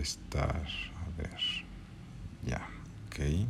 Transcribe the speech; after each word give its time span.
molestar. 0.00 0.62
A 0.96 1.22
ver. 1.22 1.40
Ya, 2.46 2.62
ok. 3.06 3.46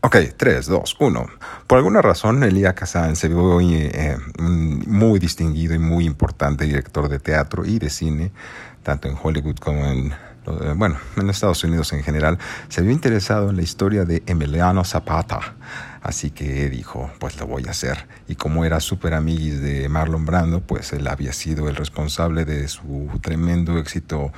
Ok, 0.00 0.16
3, 0.36 0.66
2, 0.66 0.96
1. 0.98 1.26
Por 1.66 1.78
alguna 1.78 2.02
razón, 2.02 2.42
Elia 2.42 2.74
Kazan 2.74 3.16
se 3.16 3.28
vio 3.28 3.60
eh, 3.60 4.16
muy 4.38 5.18
distinguido 5.18 5.74
y 5.74 5.78
muy 5.78 6.04
importante 6.04 6.64
director 6.64 7.08
de 7.08 7.18
teatro 7.18 7.64
y 7.64 7.78
de 7.78 7.90
cine, 7.90 8.32
tanto 8.82 9.08
en 9.08 9.16
Hollywood 9.20 9.56
como 9.56 9.84
en, 9.86 10.12
eh, 10.12 10.74
bueno, 10.74 10.98
en 11.16 11.30
Estados 11.30 11.62
Unidos 11.64 11.92
en 11.92 12.02
general. 12.02 12.38
Se 12.68 12.82
vio 12.82 12.92
interesado 12.92 13.50
en 13.50 13.56
la 13.56 13.62
historia 13.62 14.04
de 14.04 14.22
Emiliano 14.26 14.84
Zapata. 14.84 15.54
Así 16.02 16.30
que 16.30 16.68
dijo, 16.68 17.12
pues 17.20 17.38
lo 17.38 17.46
voy 17.46 17.64
a 17.68 17.70
hacer. 17.70 18.08
Y 18.26 18.34
como 18.34 18.64
era 18.64 18.80
súper 18.80 19.14
amiguis 19.14 19.60
de 19.60 19.88
Marlon 19.88 20.26
Brando, 20.26 20.60
pues 20.60 20.92
él 20.92 21.06
había 21.06 21.32
sido 21.32 21.68
el 21.68 21.76
responsable 21.76 22.44
de 22.44 22.66
su 22.66 23.08
tremendo 23.22 23.78
éxito 23.78 24.32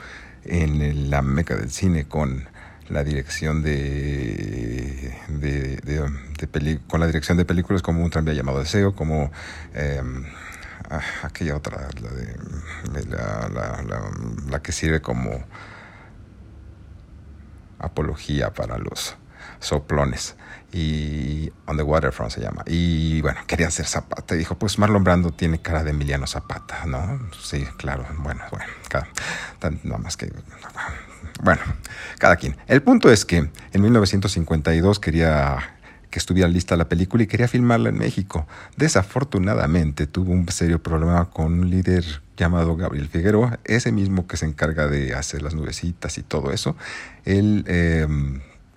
en 0.46 1.10
la 1.10 1.22
meca 1.22 1.56
del 1.56 1.70
cine 1.70 2.06
con 2.06 2.48
la 2.88 3.02
dirección 3.02 3.62
de, 3.62 5.16
de, 5.28 6.80
con 6.86 7.00
la 7.00 7.06
dirección 7.06 7.38
de 7.38 7.44
películas 7.44 7.82
como 7.82 8.04
un 8.04 8.10
tranvía 8.10 8.34
llamado 8.34 8.58
Deseo, 8.58 8.94
como 8.94 9.30
ah, 10.90 11.00
aquella 11.22 11.56
otra, 11.56 11.88
la, 12.00 12.10
de, 12.10 13.06
la, 13.06 13.48
la, 13.48 14.10
la, 14.50 14.62
que 14.62 14.72
sirve 14.72 15.00
como 15.00 15.42
apología 17.78 18.52
para 18.52 18.78
los 18.78 19.16
soplones 19.60 20.36
y 20.74 21.52
On 21.66 21.76
the 21.76 21.82
Waterfront 21.82 22.32
se 22.32 22.40
llama. 22.40 22.64
Y 22.66 23.20
bueno, 23.20 23.40
quería 23.46 23.68
hacer 23.68 23.86
Zapata. 23.86 24.34
Y 24.34 24.38
dijo, 24.38 24.58
pues 24.58 24.78
Marlon 24.78 25.04
Brando 25.04 25.30
tiene 25.30 25.60
cara 25.60 25.84
de 25.84 25.90
Emiliano 25.90 26.26
Zapata, 26.26 26.84
¿no? 26.86 27.30
Sí, 27.40 27.64
claro, 27.76 28.04
bueno, 28.18 28.42
bueno, 28.50 28.66
cada, 28.88 29.06
nada 29.70 29.98
más 29.98 30.16
que... 30.16 30.32
Bueno, 31.42 31.60
cada 32.18 32.36
quien. 32.36 32.56
El 32.66 32.82
punto 32.82 33.10
es 33.10 33.24
que 33.24 33.36
en 33.72 33.82
1952 33.82 35.00
quería 35.00 35.74
que 36.10 36.20
estuviera 36.20 36.48
lista 36.48 36.76
la 36.76 36.88
película 36.88 37.24
y 37.24 37.26
quería 37.26 37.48
filmarla 37.48 37.88
en 37.88 37.98
México. 37.98 38.46
Desafortunadamente 38.76 40.06
tuvo 40.06 40.32
un 40.32 40.48
serio 40.48 40.80
problema 40.80 41.28
con 41.28 41.54
un 41.54 41.70
líder 41.70 42.04
llamado 42.36 42.76
Gabriel 42.76 43.08
Figueroa, 43.08 43.58
ese 43.64 43.90
mismo 43.90 44.28
que 44.28 44.36
se 44.36 44.46
encarga 44.46 44.86
de 44.86 45.12
hacer 45.14 45.42
las 45.42 45.54
nubecitas 45.54 46.16
y 46.18 46.22
todo 46.22 46.52
eso. 46.52 46.76
Él... 47.24 47.64
Eh, 47.66 48.06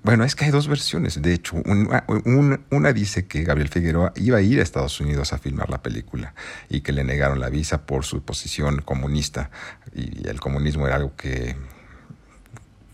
bueno, 0.08 0.24
es 0.24 0.36
que 0.36 0.46
hay 0.46 0.52
dos 0.52 0.70
versiones. 0.70 1.22
De 1.22 1.34
hecho, 1.34 1.58
una 1.58 2.94
dice 2.94 3.28
que 3.28 3.44
Gabriel 3.44 3.68
Figueroa 3.68 4.14
iba 4.16 4.38
a 4.38 4.42
ir 4.42 4.62
a 4.62 4.64
Estados 4.64 5.02
Unidos 5.02 5.34
a 5.34 5.38
filmar 5.38 5.70
la 5.70 5.82
película 5.82 6.34
y 6.70 6.80
que 6.80 6.94
le 6.94 7.04
negaron 7.04 7.42
la 7.42 7.50
visa 7.50 7.86
por 7.86 8.06
su 8.06 8.24
posición 8.24 8.82
comunista. 8.84 9.52
Y 9.94 10.26
el 10.30 10.40
comunismo 10.40 10.88
era 10.88 10.96
algo 10.96 11.14
que 11.18 11.58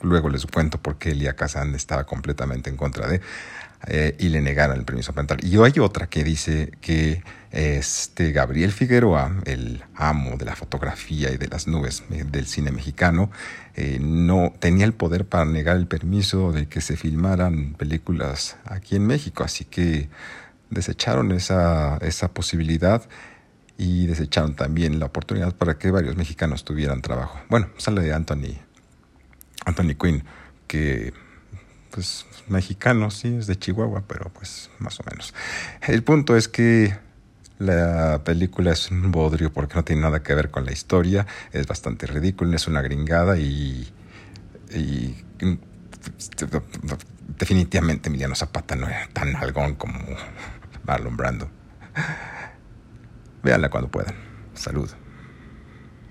luego 0.03 0.29
les 0.29 0.45
cuento 0.45 0.77
por 0.77 0.97
qué 0.97 1.11
Elia 1.11 1.35
Kazan 1.35 1.73
estaba 1.75 2.03
completamente 2.03 2.69
en 2.69 2.77
contra 2.77 3.07
de. 3.07 3.21
Eh, 3.87 4.15
y 4.17 4.29
le 4.29 4.39
negaron 4.39 4.77
el 4.77 4.85
permiso 4.85 5.11
parental. 5.11 5.43
Y 5.43 5.57
hay 5.61 5.77
otra 5.79 6.07
que 6.07 6.23
dice 6.23 6.71
que 6.79 7.21
este 7.51 8.31
Gabriel 8.31 8.71
Figueroa, 8.71 9.41
el 9.43 9.83
amo 9.95 10.37
de 10.37 10.45
la 10.45 10.55
fotografía 10.55 11.31
y 11.31 11.37
de 11.37 11.47
las 11.47 11.67
nubes 11.67 12.03
eh, 12.09 12.23
del 12.23 12.47
cine 12.47 12.71
mexicano, 12.71 13.29
eh, 13.75 13.99
no 13.99 14.53
tenía 14.57 14.85
el 14.85 14.93
poder 14.93 15.25
para 15.25 15.43
negar 15.43 15.75
el 15.75 15.87
permiso 15.87 16.53
de 16.53 16.67
que 16.67 16.79
se 16.79 16.95
filmaran 16.95 17.73
películas 17.73 18.55
aquí 18.63 18.95
en 18.95 19.05
México. 19.05 19.43
Así 19.43 19.65
que 19.65 20.07
desecharon 20.69 21.33
esa, 21.33 21.97
esa 21.97 22.29
posibilidad 22.29 23.03
y 23.77 24.05
desecharon 24.05 24.55
también 24.55 24.97
la 24.99 25.07
oportunidad 25.07 25.55
para 25.55 25.77
que 25.77 25.91
varios 25.91 26.15
mexicanos 26.15 26.63
tuvieran 26.63 27.01
trabajo. 27.01 27.37
Bueno, 27.49 27.67
sale 27.77 28.01
de 28.01 28.13
Anthony, 28.13 28.61
Anthony 29.65 29.95
Quinn, 29.99 30.23
que 30.67 31.13
pues 31.91 32.25
mexicano, 32.47 33.11
sí, 33.11 33.35
es 33.35 33.47
de 33.47 33.57
Chihuahua, 33.57 34.03
pero 34.07 34.31
pues 34.33 34.71
más 34.79 34.99
o 34.99 35.03
menos. 35.09 35.33
El 35.87 36.03
punto 36.03 36.35
es 36.35 36.47
que 36.47 36.97
la 37.59 38.23
película 38.23 38.71
es 38.71 38.89
un 38.89 39.11
bodrio 39.11 39.53
porque 39.53 39.75
no 39.75 39.83
tiene 39.83 40.01
nada 40.01 40.23
que 40.23 40.33
ver 40.33 40.49
con 40.49 40.65
la 40.65 40.71
historia, 40.71 41.27
es 41.51 41.67
bastante 41.67 42.07
ridículo, 42.07 42.55
es 42.55 42.67
una 42.67 42.81
gringada 42.81 43.37
y, 43.37 43.87
y 44.71 45.15
definitivamente 47.37 48.09
Emiliano 48.09 48.35
Zapata 48.35 48.75
no 48.75 48.87
era 48.87 49.07
tan 49.13 49.35
algón 49.35 49.75
como 49.75 49.99
Marlon 50.85 51.15
Brando. 51.15 51.49
Véanla 53.43 53.69
cuando 53.69 53.89
puedan. 53.89 54.15
Salud. 54.53 54.89